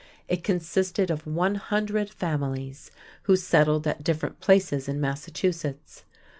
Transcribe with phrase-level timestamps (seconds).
[0.27, 2.89] It consisted of one hundred families,
[3.25, 6.05] who settled at different places in Massachusetts.